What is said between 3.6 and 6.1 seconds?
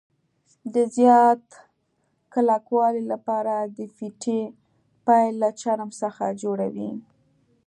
د فیتې پیل له چرم